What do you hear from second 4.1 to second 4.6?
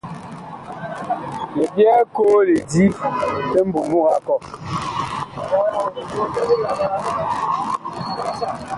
a kɔh.